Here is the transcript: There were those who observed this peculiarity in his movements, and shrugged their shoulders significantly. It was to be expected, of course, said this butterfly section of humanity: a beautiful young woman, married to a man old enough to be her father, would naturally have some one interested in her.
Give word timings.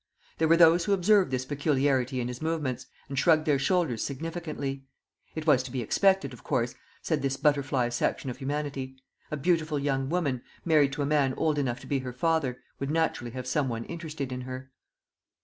There 0.39 0.47
were 0.47 0.57
those 0.57 0.85
who 0.85 0.93
observed 0.93 1.29
this 1.29 1.45
peculiarity 1.45 2.19
in 2.19 2.27
his 2.27 2.41
movements, 2.41 2.87
and 3.07 3.19
shrugged 3.19 3.45
their 3.45 3.59
shoulders 3.59 4.03
significantly. 4.03 4.87
It 5.35 5.45
was 5.45 5.61
to 5.61 5.71
be 5.71 5.83
expected, 5.83 6.33
of 6.33 6.43
course, 6.43 6.73
said 7.03 7.21
this 7.21 7.37
butterfly 7.37 7.89
section 7.89 8.31
of 8.31 8.37
humanity: 8.37 8.95
a 9.29 9.37
beautiful 9.37 9.77
young 9.77 10.09
woman, 10.09 10.41
married 10.65 10.93
to 10.93 11.03
a 11.03 11.05
man 11.05 11.35
old 11.35 11.59
enough 11.59 11.79
to 11.81 11.85
be 11.87 11.99
her 11.99 12.13
father, 12.13 12.57
would 12.79 12.89
naturally 12.89 13.29
have 13.33 13.45
some 13.45 13.69
one 13.69 13.85
interested 13.85 14.31
in 14.31 14.41
her. 14.41 14.71